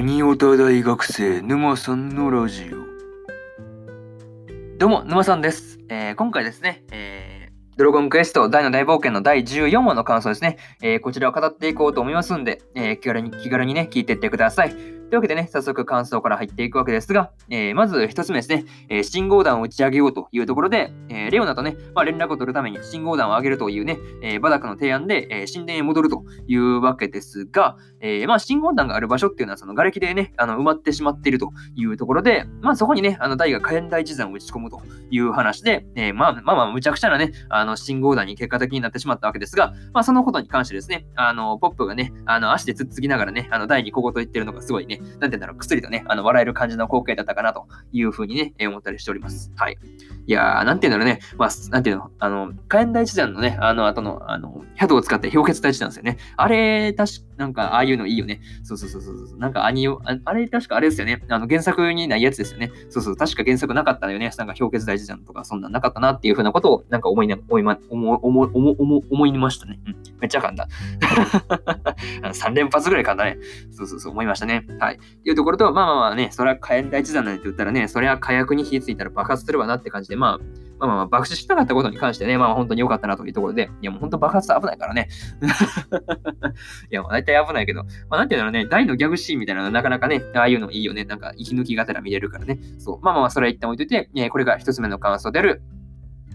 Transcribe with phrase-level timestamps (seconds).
[0.00, 2.78] ガニオタ大学生沼さんのラジオ。
[4.78, 14.99] どうも沼さんです、えー今回ですね、えードラゴンクエスト大の大冒険の第14話の感想ですね、えーこちらを語っていこうと思いますんで、えー気軽に気軽にね聞いていってください。
[15.10, 34.80] というわけでね、早速感想から入っていくわけですが、えーまず一つ目ですね、えー信号弾を打ち上げようというところで、えーレオナとね、まあ、連絡を取るために信号弾を上げるというね、えーバダクの提案で、えー神殿へ戻るというわけですが、えーまあ、信号弾がある場所っていうのは、その瓦礫でね、あの埋まってしまっているというところで、まあ、そこにね、あの大が火炎大地山を打ち込むと
[35.10, 49.52] いう話で、えーまあ、まあまあ、むちゃくちゃなね、あの信号弾に結果的になってしまったわけですが、まあ、そのことに関してですね、あの、ポップがね、あの、足でつっつきながらね、あの、大に小言言ってるのがすごいね、なんて言うんだろう、くすりとね、あの、笑える感じの光景だったかなというふうにね、思ったりしております。
[49.56, 49.78] はい。
[50.26, 56.18] いやー、なんて言うんだろうね、まあ、なんていうの、あの、火炎大地団のね、あの、後の、あの、ヒャドを使って氷結大地なんですよね。
[56.36, 58.42] あれ、確か、なんか、ああいうのいいよね。
[58.62, 59.38] そうそうそうそうそう。
[59.38, 61.22] なんかアニオ、ああれ確かあれですよね。
[61.30, 62.70] あの原作にないやつですよね。
[62.90, 63.16] そうそう。
[63.16, 64.30] 確か原作なかったよね。
[64.36, 69.80] なんか氷結大事じゃんとか、そんなんなかったなっていうふうなことを、なんか思いな、思いま、思、思、思、思、思いましたね。
[69.86, 69.96] うん。
[70.20, 70.68] めっちゃ噛んだ。
[72.22, 73.38] 3連発ぐらい噛んだね。
[73.70, 74.66] そうそうそう、思いましたね。
[74.78, 74.96] はい。
[74.96, 85.08] っていうところと、まあまあまあね、それは火炎大地山なんて言ったらね、それは火薬に火ついたら爆発するわなって感じで、まあ、まあまあ、爆死しなかったことに関してね、まあ本当に良かったなというところで、いやもう本当爆発危ないからね。
[86.90, 91.04] いや、まあ大体危ないけど、まあなんていうのね、大のギャグシーンみたいなのなかなかね、ああいうのいいよね。
[91.04, 92.58] なんか息抜きがてら見れるからね。
[92.78, 93.00] そう。
[93.02, 95.62] まあまあまあ、それは一旦置いといて、えーこれが一つ目の感想である、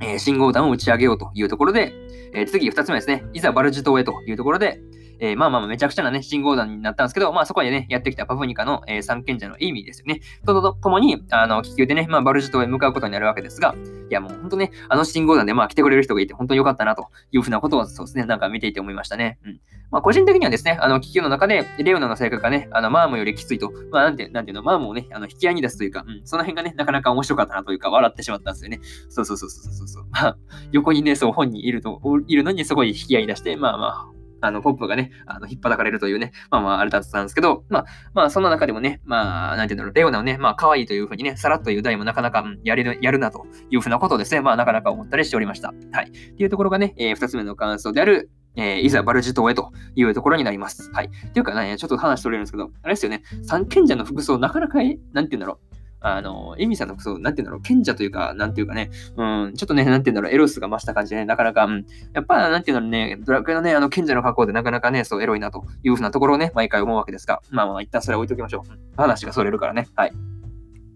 [0.00, 1.92] えー信号弾を打ち上げようというところで、
[2.34, 4.80] えー次二つ目ですね、いざバルジ島へというところで、
[5.24, 10.20] えーまあまあめちゃくちゃなね、信号弾になったんですけど、まあそこでね、やってきたパプニカの、えー三賢者のエイミーですよね。
[10.44, 13.76] ととともに、あの、気球でね、まあバルジ島へ向かうことになるわけですが、
[14.10, 19.38] いやもう本当ね、あの信号弾でまあ来てくれる人がいて本当に良かったなというふうなことをそうですね、なんか見ていて思いましたね。
[19.44, 19.60] うん。
[19.92, 28.80] まあ個人的にはですね、あの気球の中でレオナの性格がね、あのマームよりきついと、まあなんて、なんていうの、マームをね、あの引き合いに出すというか、うん、その辺がね、なかなか面白かったなというか、笑ってしまったんですよね。
[29.08, 30.04] そうそうそうそうそうそう。
[30.10, 30.36] まあ、
[30.72, 34.11] 横にね、そう本人いると、いるのにそこに引き合いに出して、まあまあ、
[34.42, 45.72] あの、ポップがね、あの、引っ張かれるというね、まあまあ、あれだったんですけど、まあ、まあ、その中でもね、まあ、なんていうんだろう、レオナをね、まあ、可愛いというふうにね、さらっと言う題もなかなか、やれる、やるなというふうなことをですね、まあ、なかなか思ったりしておりました。
[45.92, 46.08] はい。
[46.08, 50.90] っていうところがね、えー二つ目の感想である、えーいざバルジ島へというところになります。
[50.92, 51.06] はい。
[51.06, 55.71] っていうかね、ちょっと話取れるんですけど、あれですよね、三賢者の服装、なかなか、えなんていうんだろう、
[56.02, 69.00] あの、エミさんのそう、なんて言うんだろう、賢者というか、なんていうかね、うん、ちょっとね、なんて言うんだろう、エロスが増した感じでね、なかなか、うん、やっぱ、なんて言うのね、ドラクエのね、あの、賢者の格好でなかなかね、そう、エロいなというふうなところをね、毎回思うわけですが、まあまあ、一旦それは置いときましょう。
[69.00, 69.88] 話がそれるからね。
[69.94, 70.12] はい。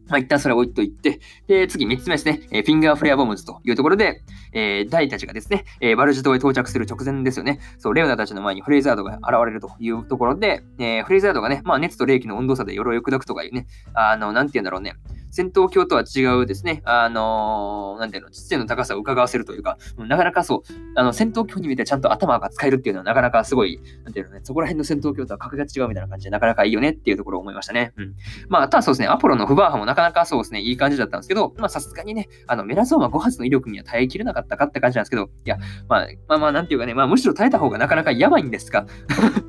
[0.08, 4.22] まあ、一旦それを置いといて、で、次3つ目ですね、えフィンガーフレアボムズというところで、
[4.56, 14.94] えー、ダイたちがですね、えーバルジ島へ到着する直前ですよね、そう、レオナたちの前にフレイザードが現れるというところで、えーフレイザードがね、まあ、熱と冷気の温度差で鎧を砕くとかいうね、あの、なんて言うんだろうね、
[15.30, 20.60] 戦闘狂とは違うですね、あのーなんていうの、知性の高さを伺わせるというか、なかなかそう、
[20.94, 27.92] あの、戦闘狂に見てちゃんと頭が使えるっていうのはなかなかすごい、なんていうのね、そこら辺の戦闘狂とは格が違うみたいな感じでなかなかいいよねっていうところを思いましたね。
[27.96, 28.14] うん。
[28.48, 35.56] まあ、あとはそうですね、アポロのフバーハもなかなかそうですね、いい感じだったんですけど、まあ、さすがにね、あの、メラゾーマ5発の威力には耐えきれなかったたかって感じなんですけど、いや、
[35.88, 38.86] まあ、まあまあ、なんていうかね、まあ、むしろ耐えた方がなかなかやばいんですか、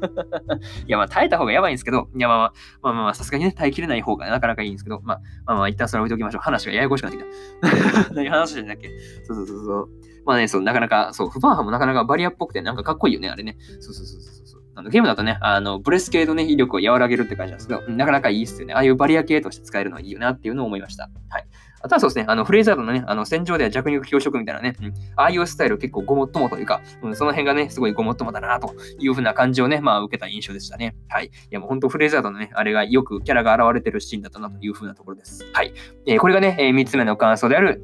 [0.88, 6.42] いや、まあ、耐えた方がやばいんですけど、いや、まあまあ、まあ、さすがにね、耐えきれない方がなかなかいいんですけど、まあ、まあまあ、一旦それ置いておきましょう。
[6.42, 8.14] 話がややこしくなってきた。
[8.16, 8.90] 何話してんだっけ？
[9.26, 9.90] そうそうそうそう。
[10.26, 13.58] まあね、そう、なかなか、そう、不安派もなかなかバリアっぽくて、なんかかっこいいよね、あれね。
[13.80, 14.62] そうそうそうそうそう。
[14.78, 18.76] あのゲームだとね、あの、ブレス系のね、威力を和らげるって感じなんですけど、なかなかいいっすよね。
[18.76, 21.10] ああいうバリア系として使えるのはいいよなっていうのを思いました。
[21.30, 21.48] はい。
[21.82, 30.96] あとはそうですね、あの、フレイザードのね、あの、戦場では弱肉強食みたいなね、うんああいうスタイル結構ごもっともというか、うん、その辺がね、すごいごもっともだなというふうな感じをね、まあ、受けた印象でしたね。
[31.08, 31.26] はい。
[31.26, 35.46] いや、もう本当フレイザードのね、あれがよくキャラが現れてるシーンだったなというふうなところです。
[35.54, 35.74] はい。
[36.06, 37.82] えーこれがね、え3つ目の感想である、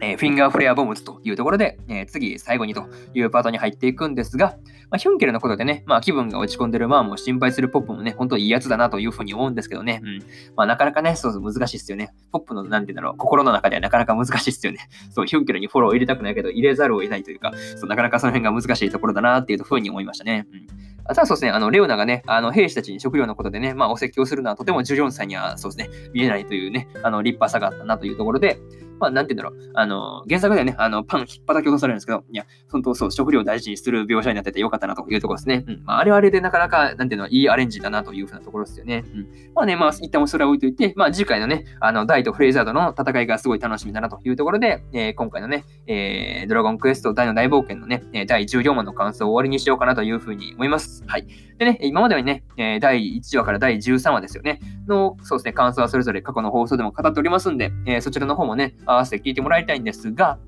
[0.00, 4.56] えーフィンガーフレアボムズというところで、えー次、最後にというパートに入っていくんですが、
[4.90, 10.18] まあ、ヒュンケルのことでね、まあ、気分が落ち込んでるマームを心配するポップもね、本当いいやつだなというふうに思うんですけどね、うん。
[10.56, 12.12] まあ、なかなかね、そうそう難しいっすよね。
[12.32, 14.88] ポップの、なんて言うんだろう、心の中ではなかなか難しいっすよね。
[15.10, 20.46] そう、ヒュンケルにフォローを入れたくないけど、入れざるを得ないというか、そうなかなかその辺が難しいところだなっていうふうに思いましたね。
[20.52, 20.66] うん。
[21.04, 28.60] あとはそうですね、あの、レオナがね、あの、兵士たちに食料のことでね、まあ、お説教するのはとても14歳にはそうですね、見えないというね、あの、立派さがあったなというところで、
[29.00, 35.64] まあ、なんて言うんだろう、あの、原作ではね、あの、パン引っ叩き落とされるんですけど、いや、本当そう、食料を大事にする描写になっててよかったなというところですね。
[35.66, 35.82] うん。
[35.84, 39.04] まあ、あれはあれでなかなか、なんていうの、いいアレンジだなというふうなところですよね。
[39.14, 39.26] うん。
[39.54, 51.02] まあね、まあ、一旦それは置いといて、まあ、次回のね、あの、ダイとフレイザードの戦いがすごい楽しみだなというところで、えー、今回のね、えー、ドラゴンクエスト大の大冒険のね、第14話の感想を終わりにしようかなというふうに思います。
[51.06, 51.26] はい。
[51.58, 52.44] でね、今まではね、
[52.80, 60.38] 第1話から第13話ですよね、の、そうですね、感想はそれぞれ過去の放送でも語っておりますんで、えー、そちらの方もね、合わせて聞いてもらいたいんですが、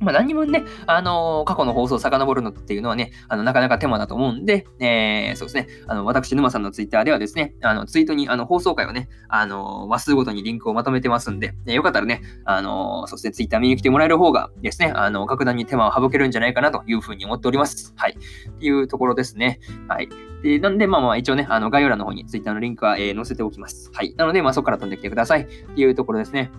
[0.00, 17.94] まあ、何もね、あのー、過去の放送を遡るのっていうのはね、あの、なかなか手間だと思うんで、えー、そうですね、あの、私、沼さんのツイッターではですね、あの、ツイートに、あの、放送回をね、あの、話数ごとにリンクをまとめてますんで、えよかったらね、あのそうですね、ツイッター見に来てもらえる方がですね、あの、格段に手間を省けるんじゃないかなというふうに思っております。
[17.96, 18.12] はい。
[18.12, 19.60] っていうところですね。
[19.88, 20.08] はい。
[20.42, 23.90] で、なんで、まあまあ、一応ね、あの、概要欄の方にツイッターのリンクは、え載せておきます。
[23.94, 24.14] はい。
[24.16, 25.42] なので、まあ、そこから飛んできてください。
[25.42, 26.50] っていうところですね。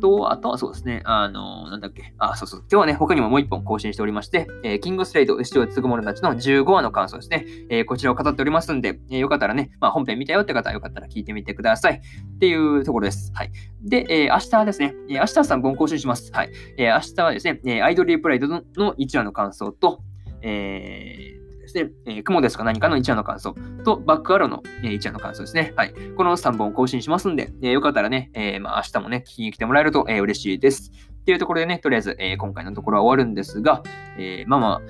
[0.00, 11.94] と、あとはそうですね、あの、なんだっけ、あ、そうそう、今日はね、他にももう一本更新しておりまして、えー、キングスレイド、牛尾継ぐ者たちの15話の感想ですね、えー、こちらを語っておりますんで、えー、よかったらね、まあ、本編見たよって方はよかったら聞いてみてください。
[11.94, 13.32] っていうところです。
[13.34, 13.52] はい。
[13.82, 16.30] で、えー、明日ですね、えー、明日は3本更新します。
[16.32, 16.50] はい。
[16.76, 18.62] えー、明日はですね、えー、アイドリープライドの
[18.94, 20.02] 1話の感想と、
[20.42, 23.54] えー、ですね、えー、雲ですか何かの一夜の感想
[23.84, 25.72] と、バックアローの、えー、一夜の感想ですね。
[25.76, 25.92] はい。
[26.16, 30.92] この3本更新しますんで、えー、よかったらね、えー、まあ、明日もね、聞きに来てもらえると、えー、嬉しいです。
[31.20, 33.82] っていうところでね、とりあえず、えー、今回のところは終わるんですが、
[34.16, 34.80] えー、まあまあ、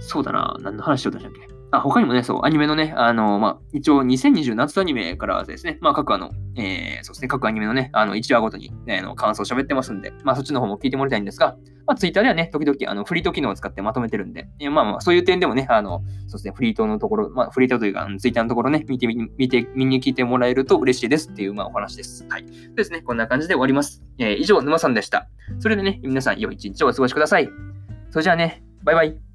[0.00, 1.57] そうだな、何の話しようとしたっけ？
[1.70, 11.56] あ他にもね、そう、アニメのね、あの、まあ、一応2020夏アニメからですね、まあ、各あの、えー、そうですね、各アニメのね、あの、1話ごとに、ね、の感想を喋ってますんで、まあ、そっちの方も聞いてもらいたいんですが、
[11.86, 22.26] まあ、ツイッターではね、時々、あの、フリート機能を使ってまとめてるんで、えー、まあまあ、そういう点でもね、あの、そうですね、フリートのところ、まあ、フリートというか、ツイッターのところね、見て、見て、見に聞いてもらえると嬉しいですっていう、まあ、お話です。
[22.30, 22.46] はい。
[22.74, 24.02] ですね、こんな感じで終わります。
[24.18, 25.28] えー、以上、沼さんでした。
[25.58, 27.48] それでね、皆さん、良い一日をお過ごしください。
[28.10, 29.27] それじゃあね、バイバイ。